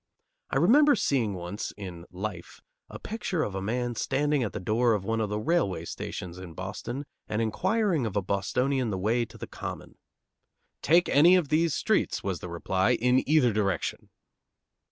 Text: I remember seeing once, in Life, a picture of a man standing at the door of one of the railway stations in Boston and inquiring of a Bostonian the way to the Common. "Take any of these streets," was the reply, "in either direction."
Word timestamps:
I 0.49 0.57
remember 0.57 0.95
seeing 0.95 1.35
once, 1.35 1.73
in 1.77 2.05
Life, 2.09 2.59
a 2.89 2.97
picture 2.97 3.43
of 3.43 3.53
a 3.53 3.61
man 3.61 3.93
standing 3.93 4.41
at 4.41 4.51
the 4.51 4.59
door 4.59 4.93
of 4.95 5.05
one 5.05 5.21
of 5.21 5.29
the 5.29 5.37
railway 5.37 5.85
stations 5.85 6.39
in 6.39 6.55
Boston 6.55 7.05
and 7.29 7.39
inquiring 7.39 8.07
of 8.07 8.15
a 8.15 8.21
Bostonian 8.23 8.89
the 8.89 8.97
way 8.97 9.25
to 9.25 9.37
the 9.37 9.45
Common. 9.45 9.99
"Take 10.81 11.07
any 11.07 11.35
of 11.35 11.49
these 11.49 11.75
streets," 11.75 12.23
was 12.23 12.39
the 12.39 12.49
reply, 12.49 12.93
"in 12.95 13.23
either 13.29 13.53
direction." 13.53 14.09